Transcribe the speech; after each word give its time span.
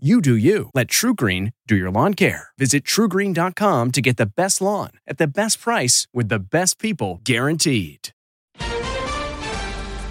You 0.00 0.20
do 0.20 0.36
you. 0.36 0.70
Let 0.74 0.86
TruGreen 0.86 1.54
do 1.66 1.74
your 1.74 1.90
lawn 1.90 2.14
care. 2.14 2.50
Visit 2.56 2.84
trugreen.com 2.84 3.90
to 3.90 4.00
get 4.00 4.16
the 4.16 4.26
best 4.26 4.60
lawn 4.60 4.90
at 5.08 5.18
the 5.18 5.26
best 5.26 5.60
price 5.60 6.06
with 6.14 6.28
the 6.28 6.38
best 6.38 6.78
people 6.78 7.20
guaranteed. 7.24 8.10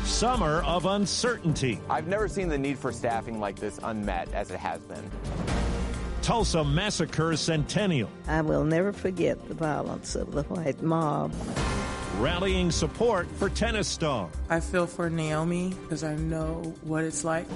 Summer 0.03 0.61
of 0.65 0.85
uncertainty. 0.85 1.79
I've 1.89 2.07
never 2.07 2.27
seen 2.27 2.49
the 2.49 2.57
need 2.57 2.77
for 2.77 2.91
staffing 2.91 3.39
like 3.39 3.55
this 3.59 3.79
unmet 3.81 4.27
as 4.33 4.51
it 4.51 4.59
has 4.59 4.81
been. 4.81 5.09
Tulsa 6.21 6.65
Massacre 6.65 7.37
Centennial. 7.37 8.09
I 8.27 8.41
will 8.41 8.65
never 8.65 8.91
forget 8.91 9.47
the 9.47 9.53
violence 9.53 10.15
of 10.15 10.33
the 10.33 10.43
white 10.43 10.81
mob. 10.81 11.33
Rallying 12.17 12.71
support 12.71 13.25
for 13.37 13.47
tennis 13.47 13.87
star. 13.87 14.27
I 14.49 14.59
feel 14.59 14.85
for 14.85 15.09
Naomi 15.09 15.73
because 15.83 16.03
I 16.03 16.17
know 16.17 16.75
what 16.81 17.05
it's 17.05 17.23
like. 17.23 17.47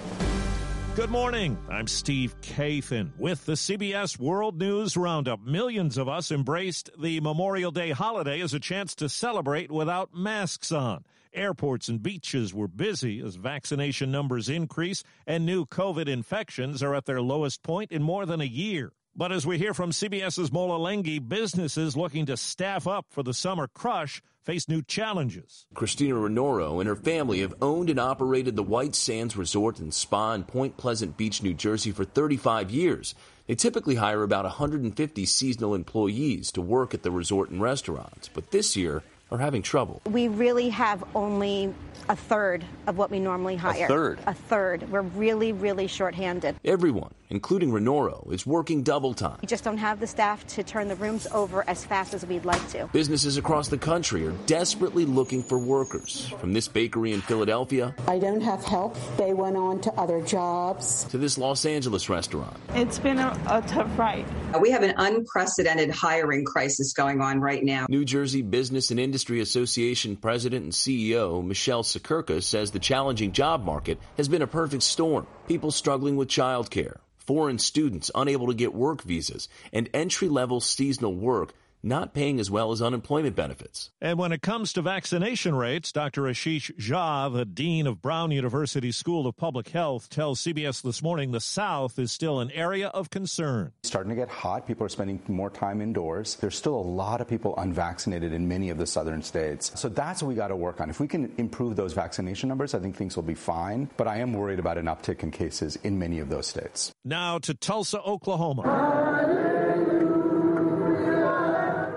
Good 0.93 1.09
morning. 1.09 1.57
I'm 1.69 1.87
Steve 1.87 2.35
Kathan 2.41 3.11
with 3.17 3.45
the 3.45 3.53
CBS 3.53 4.19
World 4.19 4.59
News 4.59 4.97
Roundup. 4.97 5.41
Millions 5.41 5.97
of 5.97 6.09
us 6.09 6.31
embraced 6.31 6.89
the 6.99 7.21
Memorial 7.21 7.71
Day 7.71 7.91
holiday 7.91 8.41
as 8.41 8.53
a 8.53 8.59
chance 8.59 8.93
to 8.95 9.07
celebrate 9.07 9.71
without 9.71 10.13
masks 10.13 10.69
on. 10.69 11.05
Airports 11.33 11.87
and 11.87 12.03
beaches 12.03 12.53
were 12.53 12.67
busy 12.67 13.21
as 13.21 13.35
vaccination 13.35 14.11
numbers 14.11 14.49
increase 14.49 15.01
and 15.25 15.45
new 15.45 15.65
COVID 15.65 16.09
infections 16.09 16.83
are 16.83 16.93
at 16.93 17.05
their 17.05 17.21
lowest 17.21 17.63
point 17.63 17.93
in 17.93 18.03
more 18.03 18.25
than 18.25 18.41
a 18.41 18.45
year. 18.45 18.91
But 19.13 19.33
as 19.33 19.45
we 19.45 19.57
hear 19.57 19.73
from 19.73 19.91
CBS's 19.91 20.53
Mola 20.53 20.79
Lenghi, 20.79 21.19
businesses 21.19 21.97
looking 21.97 22.25
to 22.27 22.37
staff 22.37 22.87
up 22.87 23.07
for 23.09 23.23
the 23.23 23.33
summer 23.33 23.67
crush 23.67 24.21
face 24.45 24.69
new 24.69 24.81
challenges. 24.81 25.67
Christina 25.73 26.15
Renoro 26.15 26.79
and 26.79 26.87
her 26.87 26.95
family 26.95 27.41
have 27.41 27.53
owned 27.61 27.89
and 27.89 27.99
operated 27.99 28.55
the 28.55 28.63
White 28.63 28.95
Sands 28.95 29.35
Resort 29.35 29.79
and 29.79 29.93
Spa 29.93 30.33
in 30.33 30.45
Point 30.45 30.77
Pleasant 30.77 31.17
Beach, 31.17 31.43
New 31.43 31.53
Jersey 31.53 31.91
for 31.91 32.05
35 32.05 32.71
years. 32.71 33.13
They 33.47 33.55
typically 33.55 33.95
hire 33.95 34.23
about 34.23 34.45
150 34.45 35.25
seasonal 35.25 35.75
employees 35.75 36.49
to 36.53 36.61
work 36.61 36.93
at 36.93 37.03
the 37.03 37.11
resort 37.11 37.49
and 37.49 37.61
restaurants, 37.61 38.29
but 38.33 38.51
this 38.51 38.77
year 38.77 39.03
are 39.29 39.39
having 39.39 39.61
trouble. 39.61 40.01
We 40.09 40.29
really 40.29 40.69
have 40.69 41.03
only 41.15 41.73
a 42.09 42.15
third 42.15 42.63
of 42.87 42.97
what 42.97 43.11
we 43.11 43.19
normally 43.19 43.55
hire. 43.55 43.85
A 43.85 43.87
third? 43.87 44.19
A 44.25 44.33
third. 44.33 44.89
We're 44.91 45.01
really, 45.01 45.51
really 45.53 45.87
shorthanded. 45.87 46.55
Everyone, 46.65 47.13
including 47.29 47.71
Renoro, 47.71 48.31
is 48.31 48.45
working 48.45 48.83
double 48.83 49.13
time. 49.13 49.37
We 49.41 49.47
just 49.47 49.63
don't 49.63 49.77
have 49.77 49.99
the 49.99 50.07
staff 50.07 50.45
to 50.47 50.63
turn 50.63 50.87
the 50.87 50.95
rooms 50.95 51.27
over 51.33 51.63
as 51.67 51.85
fast 51.85 52.13
as 52.13 52.25
we'd 52.25 52.45
like 52.45 52.67
to. 52.69 52.87
Businesses 52.93 53.37
across 53.37 53.67
the 53.69 53.77
country 53.77 54.25
are 54.25 54.31
desperately 54.45 55.05
looking 55.05 55.43
for 55.43 55.57
workers. 55.59 56.27
From 56.39 56.53
this 56.53 56.67
bakery 56.67 57.13
in 57.13 57.21
Philadelphia 57.21 57.95
I 58.07 58.19
don't 58.19 58.41
have 58.41 58.63
help. 58.63 58.95
They 59.17 59.33
went 59.33 59.57
on 59.57 59.81
to 59.81 59.93
other 59.93 60.21
jobs. 60.21 61.05
to 61.05 61.17
this 61.17 61.37
Los 61.37 61.65
Angeles 61.65 62.09
restaurant. 62.09 62.55
It's 62.75 62.99
been 62.99 63.19
a, 63.19 63.37
a 63.49 63.61
tough 63.63 63.97
ride. 63.97 64.25
We 64.59 64.71
have 64.71 64.83
an 64.83 64.93
unprecedented 64.97 65.89
hiring 65.91 66.43
crisis 66.45 66.93
going 66.93 67.21
on 67.21 67.39
right 67.39 67.63
now. 67.63 67.85
New 67.89 68.03
Jersey 68.05 68.41
Business 68.41 68.91
and 68.91 68.99
Industry 68.99 69.39
Association 69.39 70.15
President 70.15 70.63
and 70.63 70.73
CEO 70.73 71.45
Michelle 71.45 71.83
Siekerka 71.91 72.41
says 72.41 72.71
the 72.71 72.79
challenging 72.79 73.33
job 73.33 73.65
market 73.65 73.99
has 74.15 74.29
been 74.29 74.41
a 74.41 74.47
perfect 74.47 74.83
storm. 74.83 75.27
People 75.47 75.71
struggling 75.71 76.15
with 76.15 76.29
childcare, 76.29 76.97
foreign 77.17 77.59
students 77.59 78.09
unable 78.15 78.47
to 78.47 78.53
get 78.53 78.73
work 78.73 79.01
visas, 79.01 79.49
and 79.73 79.89
entry 79.93 80.29
level 80.29 80.61
seasonal 80.61 81.13
work 81.13 81.53
not 81.83 82.13
paying 82.13 82.39
as 82.39 82.51
well 82.51 82.71
as 82.71 82.81
unemployment 82.81 83.35
benefits. 83.35 83.91
And 84.01 84.17
when 84.17 84.31
it 84.31 84.41
comes 84.41 84.73
to 84.73 84.81
vaccination 84.81 85.55
rates, 85.55 85.91
Dr. 85.91 86.23
Ashish 86.23 86.75
Jha, 86.77 87.33
the 87.33 87.45
dean 87.45 87.87
of 87.87 88.01
Brown 88.01 88.31
University 88.31 88.91
School 88.91 89.27
of 89.27 89.37
Public 89.37 89.69
Health, 89.69 90.09
tells 90.09 90.41
CBS 90.41 90.81
This 90.81 91.01
Morning 91.01 91.31
the 91.31 91.39
South 91.39 91.97
is 91.99 92.11
still 92.11 92.39
an 92.39 92.51
area 92.51 92.87
of 92.89 93.09
concern. 93.09 93.71
It's 93.79 93.89
starting 93.89 94.09
to 94.09 94.15
get 94.15 94.29
hot. 94.29 94.67
People 94.67 94.85
are 94.85 94.89
spending 94.89 95.21
more 95.27 95.49
time 95.49 95.81
indoors. 95.81 96.35
There's 96.35 96.57
still 96.57 96.75
a 96.75 96.81
lot 96.81 97.21
of 97.21 97.27
people 97.27 97.55
unvaccinated 97.57 98.33
in 98.33 98.47
many 98.47 98.69
of 98.69 98.77
the 98.77 98.87
southern 98.87 99.21
states. 99.21 99.71
So 99.79 99.89
that's 99.89 100.21
what 100.21 100.29
we 100.29 100.35
got 100.35 100.49
to 100.49 100.55
work 100.55 100.81
on. 100.81 100.89
If 100.89 100.99
we 100.99 101.07
can 101.07 101.31
improve 101.37 101.75
those 101.75 101.93
vaccination 101.93 102.49
numbers, 102.49 102.73
I 102.73 102.79
think 102.79 102.95
things 102.95 103.15
will 103.15 103.23
be 103.23 103.35
fine. 103.35 103.89
But 103.97 104.07
I 104.07 104.17
am 104.17 104.33
worried 104.33 104.59
about 104.59 104.77
an 104.77 104.85
uptick 104.85 105.23
in 105.23 105.31
cases 105.31 105.77
in 105.83 105.97
many 105.97 106.19
of 106.19 106.29
those 106.29 106.47
states. 106.47 106.91
Now 107.03 107.39
to 107.39 107.53
Tulsa, 107.53 108.01
Oklahoma. 108.01 109.40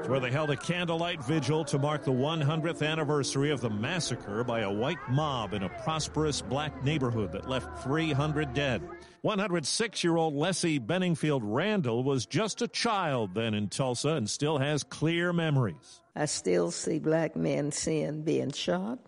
Where 0.07 0.21
they 0.21 0.31
held 0.31 0.51
a 0.51 0.57
candlelight 0.57 1.25
vigil 1.25 1.65
to 1.65 1.79
mark 1.79 2.05
the 2.05 2.13
100th 2.13 2.87
anniversary 2.87 3.51
of 3.51 3.63
the 3.63 3.71
massacre 3.71 4.45
by 4.45 4.61
a 4.61 4.71
white 4.71 4.99
mob 5.09 5.55
in 5.55 5.63
a 5.63 5.69
prosperous 5.83 6.43
black 6.43 6.85
neighborhood 6.85 7.33
that 7.33 7.49
left 7.49 7.83
300 7.83 8.53
dead. 8.53 8.83
106 9.23 10.05
year 10.05 10.17
old 10.17 10.35
Leslie 10.35 10.79
Benningfield 10.79 11.41
Randle 11.43 12.05
was 12.05 12.27
just 12.27 12.61
a 12.61 12.69
child 12.69 13.35
then 13.35 13.55
in 13.55 13.69
Tulsa 13.69 14.11
and 14.11 14.29
still 14.29 14.59
has 14.59 14.85
clear 14.85 15.33
memories. 15.33 16.03
I 16.15 16.27
still 16.27 16.71
see 16.71 16.99
black 16.99 17.35
men 17.35 17.73
seeing 17.73 18.23
being 18.23 18.53
shot. 18.53 18.99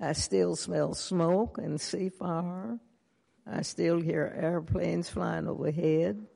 I 0.00 0.14
still 0.14 0.56
smell 0.56 0.94
smoke 0.94 1.58
and 1.58 1.78
see 1.78 2.08
fire. 2.08 2.78
I 3.46 3.60
still 3.60 4.00
hear 4.00 4.34
airplanes 4.34 5.10
flying 5.10 5.46
overhead. 5.46 6.26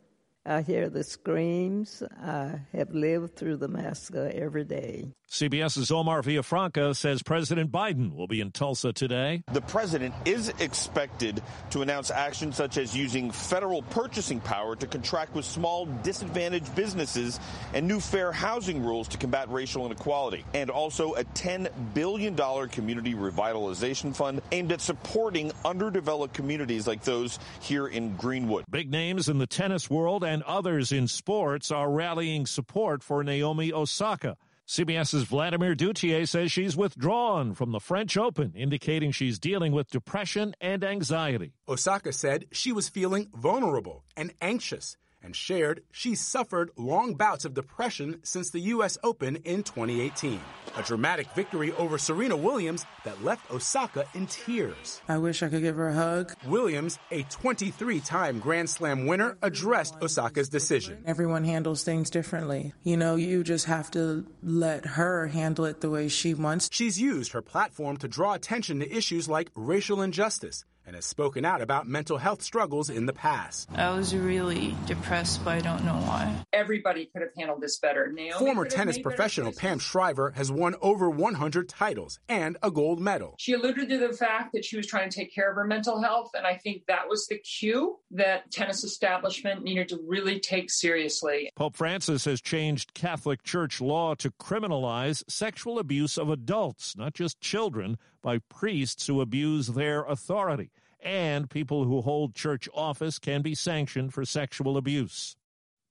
I 0.47 0.63
hear 0.63 0.89
the 0.89 1.05
screams. 1.05 2.03
I 2.19 2.61
have 2.73 2.95
lived 2.95 3.37
through 3.37 3.59
the 3.59 3.69
massacre 3.69 4.31
every 4.35 4.65
day. 4.65 5.13
CBS's 5.31 5.93
Omar 5.93 6.23
Villafranca 6.23 6.97
says 6.97 7.23
President 7.23 7.71
Biden 7.71 8.17
will 8.17 8.27
be 8.27 8.41
in 8.41 8.51
Tulsa 8.51 8.93
today. 8.93 9.45
The 9.53 9.61
president 9.61 10.13
is 10.25 10.49
expected 10.59 11.41
to 11.71 11.83
announce 11.83 12.11
actions 12.11 12.57
such 12.57 12.79
as 12.79 12.97
using 12.97 13.31
federal 13.31 13.83
purchasing 13.83 14.41
power 14.41 14.75
to 14.75 14.87
contract 14.89 15.35
with 15.37 15.45
small 15.45 15.87
disadvantaged 16.03 16.75
businesses 16.75 17.39
and 17.75 17.87
new 17.87 18.01
fair 18.01 18.33
housing 18.33 18.83
rules 18.83 19.07
to 19.09 19.19
combat 19.19 19.49
racial 19.51 19.87
inequality, 19.87 20.45
and 20.53 20.69
also 20.69 21.15
a 21.15 21.23
$10 21.23 21.69
billion 21.95 22.35
community 22.71 23.15
revitalization 23.15 24.17
fund 24.17 24.43
aimed 24.51 24.73
at 24.73 24.81
supporting 24.81 25.53
underdeveloped 25.65 26.35
communities 26.35 26.89
like 26.89 27.05
those 27.05 27.39
here 27.61 27.87
in 27.87 28.17
Greenwood. 28.17 28.65
Big 28.69 28.91
names 28.91 29.29
in 29.29 29.39
the 29.39 29.47
tennis 29.47 29.89
world 29.89 30.25
and 30.31 30.45
others 30.45 30.93
in 30.93 31.09
sports 31.09 31.73
are 31.73 31.91
rallying 31.91 32.47
support 32.47 33.03
for 33.03 33.25
Naomi 33.25 33.73
Osaka. 33.73 34.37
CBS's 34.65 35.25
Vladimir 35.25 35.75
Duthiers 35.75 36.29
says 36.29 36.53
she's 36.53 36.77
withdrawn 36.77 37.53
from 37.53 37.73
the 37.73 37.81
French 37.81 38.17
Open, 38.17 38.53
indicating 38.55 39.11
she's 39.11 39.41
dealing 39.41 39.73
with 39.73 39.91
depression 39.91 40.55
and 40.61 40.85
anxiety. 40.85 41.55
Osaka 41.69 42.13
said 42.13 42.47
she 42.53 42.71
was 42.71 42.89
feeling 42.89 43.29
vulnerable 43.35 44.05
and 44.17 44.33
anxious 44.41 44.97
and 45.23 45.35
shared 45.35 45.83
she 45.91 46.15
suffered 46.15 46.71
long 46.77 47.15
bouts 47.15 47.45
of 47.45 47.55
depression 47.55 48.21
since 48.23 48.51
the 48.51 48.61
U.S. 48.75 48.99
Open 49.03 49.37
in 49.37 49.63
2018. 49.63 50.41
A 50.77 50.83
dramatic 50.83 51.31
victory 51.35 51.73
over 51.73 51.99
Serena 51.99 52.37
Williams 52.37 52.85
that 53.05 53.23
left 53.25 53.51
Osaka 53.51 54.05
in 54.15 54.27
tears. 54.27 55.01
I 55.09 55.19
wish 55.19 55.43
I 55.43 55.49
could 55.49 55.63
give 55.63 55.77
her 55.77 55.89
a 55.89 55.95
hug. 55.95 56.35
Williams, 56.47 56.99
a 57.11 57.23
23 57.25 58.01
time 58.01 58.39
Grand 58.39 58.71
Slam 58.71 59.07
winner, 59.07 59.37
addressed 59.43 59.97
Osaka's 60.03 60.49
decision. 60.49 61.03
Everyone 61.07 61.45
handles 61.45 61.83
things 61.85 62.11
differently. 62.11 62.73
You 62.83 62.97
know, 62.97 63.17
you 63.17 63.43
just 63.43 63.67
have 63.67 63.91
to 63.93 64.27
let 64.43 64.87
her 64.87 65.29
handle 65.29 65.65
it 65.65 65.81
the 65.81 65.91
way 65.91 66.09
she 66.09 66.35
wants. 66.35 66.69
She's 66.73 67.01
used 67.01 67.33
her 67.33 67.43
platform 67.43 67.97
to 67.99 68.09
draw 68.09 68.35
attention 68.35 68.81
to 68.81 68.97
issues 68.97 69.29
like 69.29 69.51
racial 69.55 70.03
injustice 70.03 70.65
and 70.87 70.97
has 70.97 71.05
spoken 71.05 71.45
out 71.45 71.61
about 71.61 71.87
mental 71.87 72.19
health 72.19 72.43
struggles 72.43 72.91
in 72.91 73.07
the 73.07 73.13
past. 73.13 73.69
I 73.75 73.91
was 73.91 74.15
really 74.15 74.75
depressed, 74.87 75.45
but 75.45 75.51
I 75.53 75.61
don't 75.61 75.85
know 75.85 75.95
why. 75.95 76.35
Everybody 76.53 77.07
could 77.07 77.23
have 77.23 77.31
handled 77.37 77.61
this 77.61 77.79
better. 77.79 78.11
Naomi 78.13 78.33
Former 78.39 78.65
tennis 78.65 78.99
professional 78.99 79.53
Pam 79.53 79.79
Shriver 79.79 80.33
has 80.33 80.51
won 80.51 80.75
over 80.81 81.09
100 81.09 81.69
titles 81.69 82.19
and 82.29 82.57
a 82.63 82.71
gold 82.71 83.01
medal. 83.01 83.35
She 83.39 83.53
alluded 83.53 83.89
to 83.89 83.99
the 83.99 84.13
fact 84.13 84.53
that 84.53 84.65
she 84.65 84.77
was 84.77 84.87
trying 84.87 85.11
to 85.11 85.17
take 85.17 85.35
care 85.35 85.51
of 85.51 85.57
her 85.57 85.65
mental 85.65 86.03
health, 86.03 86.31
and 86.35 86.47
I 86.47 86.57
think 86.57 86.87
that 86.87 87.09
was 87.09 87.27
the 87.27 87.39
cue 87.39 87.99
that 88.11 88.51
tennis 88.51 88.83
establishment 88.83 89.63
needed 89.63 89.89
to 89.91 89.99
really 90.07 90.41
take 90.41 90.71
seriously. 90.71 91.51
Pope 91.55 91.77
Francis 91.77 92.25
has 92.25 92.41
changed 92.41 92.95
Catholic 92.95 93.43
Church 93.43 93.81
law 93.81 94.15
to 94.15 94.31
criminalize 94.31 95.23
sexual 95.29 95.79
abuse 95.79 96.19
of 96.19 96.31
adults, 96.31 96.97
not 96.97 97.15
just 97.15 97.41
children, 97.41 97.97
by 98.23 98.39
priests 98.39 99.07
who 99.07 99.21
abuse 99.21 99.69
their 99.69 100.03
authority 100.05 100.71
and 101.03 101.51
people 101.51 101.85
who 101.85 102.01
hold 102.01 102.35
church 102.35 102.69
office 102.75 103.19
can 103.19 103.43
be 103.43 103.55
sanctioned 103.55 104.15
for 104.15 104.25
sexual 104.25 104.77
abuse. 104.77 105.37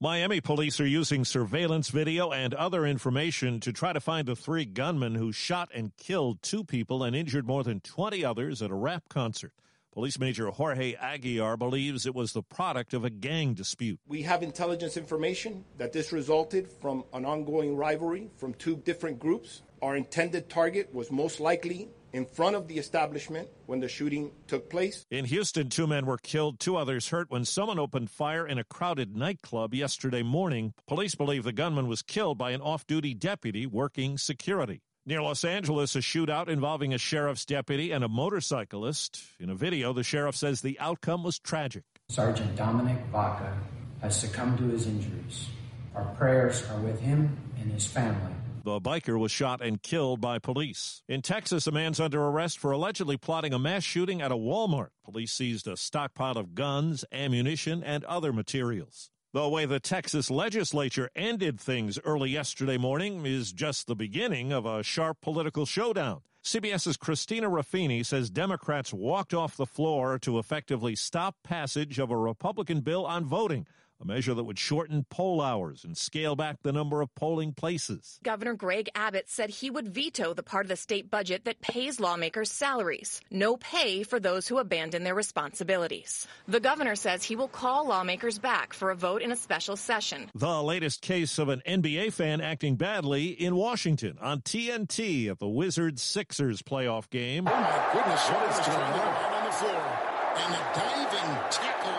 Miami 0.02 0.40
police 0.40 0.80
are 0.80 0.88
using 0.88 1.26
surveillance 1.26 1.90
video 1.90 2.32
and 2.32 2.54
other 2.54 2.86
information 2.86 3.60
to 3.60 3.74
try 3.74 3.92
to 3.92 4.00
find 4.00 4.28
the 4.28 4.36
three 4.36 4.64
gunmen 4.64 5.16
who 5.16 5.34
shot 5.34 5.70
and 5.74 5.96
killed 5.98 6.42
two 6.42 6.64
people 6.64 7.04
and 7.04 7.16
injured 7.16 7.46
more 7.46 7.66
than 7.66 7.82
20 7.82 8.24
others 8.24 8.62
at 8.62 8.72
a 8.72 8.76
rap 8.76 9.04
concert. 9.10 9.52
Police 9.92 10.18
Major 10.18 10.48
Jorge 10.52 10.96
Aguiar 10.96 11.60
believes 11.60 12.06
it 12.06 12.16
was 12.16 12.32
the 12.32 12.44
product 12.44 12.94
of 12.94 13.04
a 13.04 13.10
gang 13.10 13.54
dispute. 13.54 14.00
We 14.08 14.22
have 14.22 14.42
intelligence 14.42 14.96
information 14.96 15.66
that 15.78 15.92
this 15.92 16.14
resulted 16.14 16.72
from 16.72 17.04
an 17.12 17.26
ongoing 17.26 17.76
rivalry 17.76 18.30
from 18.38 18.54
two 18.54 18.78
different 18.78 19.20
groups. 19.20 19.64
Our 19.82 19.98
intended 19.98 20.48
target 20.48 20.94
was 20.94 21.12
most 21.12 21.42
likely 21.42 21.90
in 22.14 22.26
front 22.26 22.56
of 22.56 22.68
the 22.68 22.78
establishment 22.78 23.48
when 23.66 23.80
the 23.80 23.88
shooting 23.88 24.32
took 24.48 24.70
place. 24.70 25.06
In 25.12 25.26
Houston, 25.26 25.70
two 25.70 25.88
men 25.88 26.06
were 26.06 26.18
killed, 26.18 26.60
two 26.60 26.76
others 26.76 27.10
hurt 27.10 27.30
when 27.30 27.46
someone 27.46 27.80
opened 27.80 28.10
fire 28.10 28.48
in 28.48 28.58
a 28.58 28.64
crowded 28.64 29.16
nightclub 29.16 29.74
yesterday 29.74 30.24
morning. 30.24 30.74
Police 30.88 31.16
believe 31.16 31.44
the 31.44 31.52
gunman 31.52 31.88
was 31.88 32.02
killed 32.02 32.38
by 32.38 32.52
an 32.52 32.62
off 32.62 32.86
duty 32.88 33.14
deputy 33.14 33.66
working 33.66 34.18
security. 34.18 34.82
Near 35.06 35.22
Los 35.22 35.44
Angeles, 35.44 35.96
a 35.96 36.00
shootout 36.00 36.50
involving 36.50 36.94
a 36.94 36.98
sheriff's 36.98 37.46
deputy 37.46 37.92
and 37.92 38.04
a 38.04 38.08
motorcyclist. 38.10 39.22
In 39.40 39.50
a 39.50 39.56
video, 39.56 39.92
the 39.94 40.04
sheriff 40.04 40.36
says 40.36 40.62
the 40.62 40.80
outcome 40.80 41.24
was 41.24 41.40
tragic. 41.40 41.84
Sergeant 42.10 42.56
Dominic 42.56 42.98
Vaca 43.12 43.58
has 44.02 44.20
succumbed 44.20 44.60
to 44.60 44.66
his 44.66 44.86
injuries. 44.86 45.48
Our 45.96 46.06
prayers 46.16 46.64
are 46.70 46.80
with 46.80 47.00
him 47.00 47.38
and 47.60 47.72
his 47.72 47.88
family. 47.88 48.34
The 48.70 48.80
biker 48.80 49.18
was 49.18 49.32
shot 49.32 49.62
and 49.62 49.82
killed 49.82 50.22
by 50.22 50.38
police. 50.38 51.02
In 51.08 51.24
Texas, 51.24 51.66
a 51.66 51.72
man's 51.72 52.00
under 52.00 52.24
arrest 52.24 52.60
for 52.60 52.70
allegedly 52.70 53.18
plotting 53.18 53.52
a 53.52 53.58
mass 53.58 53.84
shooting 53.84 54.22
at 54.22 54.32
a 54.32 54.36
Walmart. 54.36 54.90
Police 55.04 55.34
seized 55.34 55.68
a 55.68 55.76
stockpile 55.76 56.38
of 56.38 56.54
guns, 56.54 57.04
ammunition, 57.12 57.84
and 57.84 58.04
other 58.04 58.32
materials. 58.32 59.10
The 59.34 59.50
way 59.50 59.66
the 59.66 59.80
Texas 59.80 60.30
legislature 60.30 61.10
ended 61.16 61.60
things 61.60 61.98
early 62.06 62.30
yesterday 62.30 62.78
morning 62.78 63.26
is 63.26 63.52
just 63.52 63.88
the 63.88 63.96
beginning 63.96 64.54
of 64.54 64.68
a 64.68 64.84
sharp 64.84 65.20
political 65.20 65.66
showdown. 65.66 66.22
CBS's 66.44 66.96
Christina 66.96 67.50
Ruffini 67.50 68.06
says 68.06 68.30
Democrats 68.30 68.94
walked 68.94 69.34
off 69.34 69.58
the 69.58 69.66
floor 69.66 70.20
to 70.20 70.38
effectively 70.38 70.96
stop 70.96 71.38
passage 71.44 71.98
of 71.98 72.12
a 72.12 72.18
Republican 72.18 72.82
bill 72.82 73.08
on 73.08 73.26
voting 73.26 73.66
a 74.02 74.06
measure 74.06 74.34
that 74.34 74.44
would 74.44 74.60
shorten 74.60 75.06
poll 75.10 75.42
hours 75.42 75.84
and 75.84 75.98
scale 75.98 76.36
back 76.36 76.58
the 76.62 76.72
number 76.72 77.02
of 77.02 77.14
polling 77.16 77.54
places. 77.54 78.20
Governor 78.24 78.54
Greg 78.54 78.90
Abbott 78.96 79.30
said 79.30 79.50
he 79.50 79.70
would 79.70 79.90
veto 79.90 80.34
the 80.34 80.44
part 80.44 80.66
of 80.66 80.70
the 80.70 80.76
state 80.76 81.12
budget 81.12 81.46
that 81.46 81.62
pays 81.62 82.00
lawmakers 82.00 82.52
salaries. 82.52 83.22
No 83.30 83.58
pay 83.58 84.04
for 84.04 84.20
those 84.20 84.48
who 84.48 84.58
abandon 84.58 85.04
their 85.04 85.16
responsibilities. 85.16 86.28
The 86.48 86.60
governor 86.60 86.96
says 86.96 87.24
he 87.24 87.36
will 87.36 87.48
call 87.48 87.88
lawmakers 87.88 88.40
back 88.40 88.74
for 88.74 88.92
a 88.92 88.96
vote 88.96 89.22
in 89.22 89.32
a 89.32 89.36
special 89.36 89.76
session. 89.76 90.30
The 90.34 90.64
latest 90.64 91.02
case 91.02 91.38
of 91.38 91.50
an 91.50 91.62
NBA 91.68 92.14
fan 92.14 92.42
acting 92.42 92.76
badly 92.76 93.28
in 93.28 93.56
Washington 93.56 94.18
on 94.22 94.42
TNT 94.42 95.30
at 95.30 95.40
the 95.40 95.48
Wizards 95.48 96.02
Sixers 96.02 96.62
playoff 96.62 97.10
game. 97.10 97.48
Oh 97.48 97.52
my 97.52 97.90
goodness, 97.94 98.28
what 98.30 98.50
is 98.50 98.60
going 98.66 98.80
on 98.80 99.34
on 99.34 99.46
the 99.46 99.52
floor? 99.52 100.10
And 100.38 100.54
a 100.54 100.64
diving 100.74 101.52
tackle 101.52 101.80
by 101.90 101.99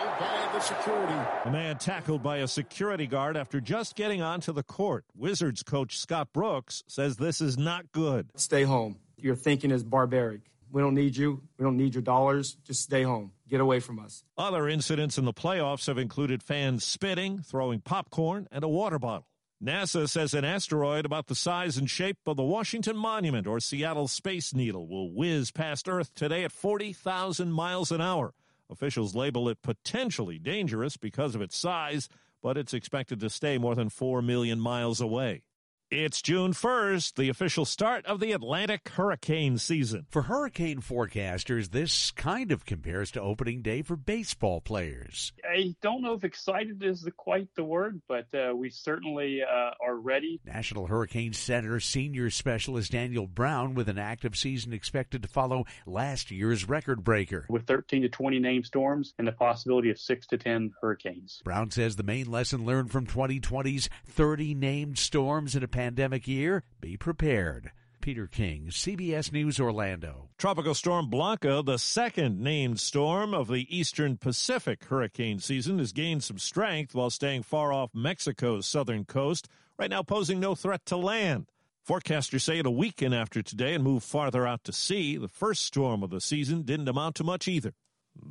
security. 0.61 1.13
A 1.45 1.51
man 1.51 1.77
tackled 1.77 2.23
by 2.23 2.37
a 2.37 2.47
security 2.47 3.07
guard 3.07 3.37
after 3.37 3.59
just 3.59 3.95
getting 3.95 4.21
onto 4.21 4.51
the 4.53 4.63
court. 4.63 5.05
Wizards 5.15 5.63
coach 5.63 5.97
Scott 5.97 6.29
Brooks 6.33 6.83
says 6.87 7.17
this 7.17 7.41
is 7.41 7.57
not 7.57 7.91
good. 7.91 8.29
Stay 8.35 8.63
home. 8.63 8.99
Your 9.17 9.35
thinking 9.35 9.71
is 9.71 9.83
barbaric. 9.83 10.41
We 10.71 10.81
don't 10.81 10.95
need 10.95 11.17
you. 11.17 11.41
We 11.57 11.63
don't 11.63 11.77
need 11.77 11.93
your 11.93 12.01
dollars. 12.01 12.55
Just 12.63 12.81
stay 12.81 13.03
home. 13.03 13.33
Get 13.49 13.59
away 13.59 13.81
from 13.81 13.99
us. 13.99 14.23
Other 14.37 14.69
incidents 14.69 15.17
in 15.17 15.25
the 15.25 15.33
playoffs 15.33 15.87
have 15.87 15.97
included 15.97 16.41
fans 16.41 16.85
spitting, 16.85 17.39
throwing 17.39 17.81
popcorn, 17.81 18.47
and 18.51 18.63
a 18.63 18.69
water 18.69 18.97
bottle. 18.97 19.27
NASA 19.61 20.09
says 20.09 20.33
an 20.33 20.43
asteroid 20.43 21.05
about 21.05 21.27
the 21.27 21.35
size 21.35 21.77
and 21.77 21.87
shape 21.87 22.17
of 22.25 22.35
the 22.35 22.43
Washington 22.43 22.97
Monument 22.97 23.45
or 23.45 23.59
Seattle 23.59 24.07
Space 24.07 24.55
Needle 24.55 24.87
will 24.87 25.11
whiz 25.13 25.51
past 25.51 25.87
Earth 25.87 26.15
today 26.15 26.43
at 26.43 26.51
40,000 26.51 27.51
miles 27.51 27.91
an 27.91 28.01
hour. 28.01 28.33
Officials 28.71 29.13
label 29.13 29.49
it 29.49 29.61
potentially 29.61 30.39
dangerous 30.39 30.95
because 30.95 31.35
of 31.35 31.41
its 31.41 31.57
size, 31.57 32.07
but 32.41 32.57
it's 32.57 32.73
expected 32.73 33.19
to 33.19 33.29
stay 33.29 33.57
more 33.57 33.75
than 33.75 33.89
4 33.89 34.21
million 34.21 34.59
miles 34.59 35.01
away. 35.01 35.43
It's 35.91 36.21
June 36.21 36.53
1st, 36.53 37.15
the 37.15 37.27
official 37.27 37.65
start 37.65 38.05
of 38.05 38.21
the 38.21 38.31
Atlantic 38.31 38.87
hurricane 38.87 39.57
season. 39.57 40.05
For 40.09 40.21
hurricane 40.21 40.79
forecasters, 40.79 41.71
this 41.71 42.11
kind 42.11 42.53
of 42.53 42.65
compares 42.65 43.11
to 43.11 43.21
opening 43.21 43.61
day 43.61 43.81
for 43.81 43.97
baseball 43.97 44.61
players. 44.61 45.33
I 45.43 45.75
don't 45.81 46.01
know 46.01 46.13
if 46.13 46.23
excited 46.23 46.81
is 46.81 47.01
the, 47.01 47.11
quite 47.11 47.49
the 47.57 47.65
word, 47.65 48.01
but 48.07 48.27
uh, 48.33 48.55
we 48.55 48.69
certainly 48.69 49.41
uh, 49.43 49.71
are 49.85 49.97
ready. 49.97 50.39
National 50.45 50.87
Hurricane 50.87 51.33
Center 51.33 51.81
senior 51.81 52.29
specialist 52.29 52.93
Daniel 52.93 53.27
Brown 53.27 53.73
with 53.73 53.89
an 53.89 53.99
active 53.99 54.37
season 54.37 54.71
expected 54.71 55.21
to 55.23 55.27
follow 55.27 55.65
last 55.85 56.31
year's 56.31 56.69
record 56.69 57.03
breaker. 57.03 57.45
With 57.49 57.67
13 57.67 58.03
to 58.03 58.07
20 58.07 58.39
named 58.39 58.65
storms 58.65 59.13
and 59.17 59.27
the 59.27 59.33
possibility 59.33 59.89
of 59.89 59.99
6 59.99 60.27
to 60.27 60.37
10 60.37 60.71
hurricanes. 60.79 61.41
Brown 61.43 61.69
says 61.69 61.97
the 61.97 62.03
main 62.03 62.31
lesson 62.31 62.65
learned 62.65 62.91
from 62.91 63.05
2020's 63.05 63.89
30 64.07 64.55
named 64.55 64.97
storms 64.97 65.53
in 65.53 65.63
a 65.63 65.80
pandemic 65.81 66.27
year, 66.27 66.63
be 66.79 66.95
prepared. 66.95 67.71
Peter 68.01 68.27
King, 68.27 68.67
CBS 68.69 69.31
News 69.31 69.59
Orlando. 69.59 70.29
Tropical 70.37 70.75
Storm 70.75 71.09
Blanca, 71.09 71.63
the 71.65 71.79
second 71.79 72.39
named 72.39 72.79
storm 72.79 73.33
of 73.33 73.47
the 73.47 73.65
eastern 73.75 74.15
Pacific 74.15 74.85
hurricane 74.85 75.39
season, 75.39 75.79
has 75.79 75.91
gained 75.91 76.23
some 76.23 76.37
strength 76.37 76.93
while 76.93 77.09
staying 77.09 77.41
far 77.41 77.73
off 77.73 77.89
Mexico's 77.95 78.67
southern 78.67 79.05
coast, 79.05 79.47
right 79.79 79.89
now 79.89 80.03
posing 80.03 80.39
no 80.39 80.53
threat 80.53 80.85
to 80.85 80.97
land. 80.97 81.47
Forecasters 81.87 82.41
say 82.41 82.59
it'll 82.59 82.75
weaken 82.75 83.11
after 83.11 83.41
today 83.41 83.73
and 83.73 83.83
move 83.83 84.03
farther 84.03 84.45
out 84.45 84.63
to 84.65 84.71
sea. 84.71 85.17
The 85.17 85.27
first 85.27 85.65
storm 85.65 86.03
of 86.03 86.11
the 86.11 86.21
season 86.21 86.61
didn't 86.61 86.89
amount 86.89 87.15
to 87.15 87.23
much 87.23 87.47
either. 87.47 87.73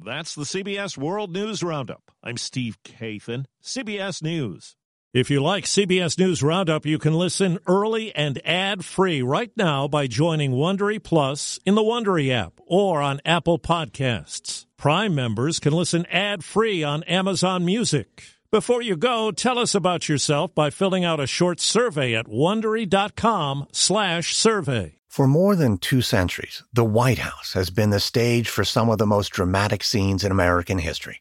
That's 0.05 0.37
the 0.37 0.44
CBS 0.44 0.97
World 0.97 1.32
News 1.32 1.64
Roundup. 1.64 2.12
I'm 2.23 2.37
Steve 2.37 2.79
Kathan, 2.85 3.47
CBS 3.61 4.23
News. 4.23 4.76
If 5.12 5.29
you 5.29 5.43
like 5.43 5.64
CBS 5.64 6.21
News 6.21 6.40
Roundup, 6.40 6.87
you 6.87 6.97
can 6.97 7.14
listen 7.14 7.59
early 7.67 8.14
and 8.14 8.40
ad-free 8.47 9.23
right 9.23 9.50
now 9.57 9.88
by 9.88 10.07
joining 10.07 10.52
Wondery 10.52 11.02
Plus 11.02 11.59
in 11.67 11.75
the 11.75 11.83
Wondery 11.83 12.31
app 12.31 12.52
or 12.64 13.02
on 13.02 13.21
Apple 13.25 13.59
Podcasts. 13.59 14.67
Prime 14.76 15.12
members 15.12 15.59
can 15.59 15.73
listen 15.73 16.07
ad-free 16.07 16.85
on 16.85 17.02
Amazon 17.02 17.64
Music. 17.64 18.23
Before 18.52 18.83
you 18.83 18.97
go, 18.97 19.33
tell 19.33 19.59
us 19.59 19.75
about 19.75 20.09
yourself 20.09 20.55
by 20.55 20.71
filling 20.71 21.05
out 21.05 21.19
a 21.19 21.26
short 21.26 21.59
survey 21.59 22.14
at 22.14 22.29
wondery.com/survey. 22.29 24.95
For 25.09 25.26
more 25.26 25.57
than 25.57 25.79
2 25.79 26.02
centuries, 26.02 26.62
the 26.73 26.85
White 26.85 27.19
House 27.19 27.55
has 27.55 27.71
been 27.71 27.90
the 27.90 27.99
stage 27.99 28.49
for 28.49 28.62
some 28.62 28.88
of 28.88 28.99
the 28.99 29.07
most 29.07 29.31
dramatic 29.31 29.83
scenes 29.83 30.23
in 30.23 30.31
American 30.31 30.79
history. 30.79 31.21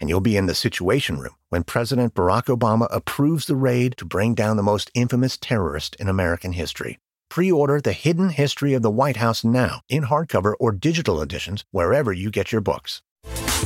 and 0.00 0.08
you'll 0.08 0.20
be 0.20 0.36
in 0.36 0.46
the 0.46 0.54
Situation 0.54 1.18
Room 1.18 1.36
when 1.50 1.62
President 1.62 2.14
Barack 2.14 2.46
Obama 2.46 2.88
approves 2.90 3.46
the 3.46 3.54
raid 3.54 3.96
to 3.98 4.04
bring 4.04 4.34
down 4.34 4.56
the 4.56 4.62
most 4.62 4.90
infamous 4.94 5.36
terrorist 5.36 5.94
in 5.96 6.08
American 6.08 6.52
history. 6.52 6.98
Pre 7.28 7.52
order 7.52 7.80
The 7.80 7.92
Hidden 7.92 8.30
History 8.30 8.74
of 8.74 8.82
the 8.82 8.90
White 8.90 9.18
House 9.18 9.44
now 9.44 9.82
in 9.88 10.04
hardcover 10.04 10.54
or 10.58 10.72
digital 10.72 11.20
editions 11.20 11.64
wherever 11.70 12.12
you 12.12 12.30
get 12.30 12.50
your 12.50 12.60
books. 12.60 13.02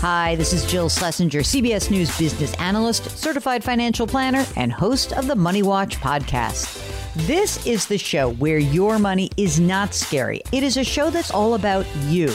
Hi, 0.00 0.34
this 0.34 0.52
is 0.52 0.66
Jill 0.66 0.90
Schlesinger, 0.90 1.40
CBS 1.40 1.90
News 1.90 2.16
business 2.18 2.52
analyst, 2.54 3.08
certified 3.16 3.64
financial 3.64 4.06
planner, 4.06 4.44
and 4.56 4.70
host 4.70 5.12
of 5.14 5.26
the 5.28 5.36
Money 5.36 5.62
Watch 5.62 5.98
podcast. 5.98 6.80
This 7.26 7.64
is 7.64 7.86
the 7.86 7.96
show 7.96 8.32
where 8.32 8.58
your 8.58 8.98
money 8.98 9.30
is 9.36 9.60
not 9.60 9.94
scary. 9.94 10.42
It 10.52 10.62
is 10.62 10.76
a 10.76 10.84
show 10.84 11.10
that's 11.10 11.30
all 11.30 11.54
about 11.54 11.86
you. 12.08 12.34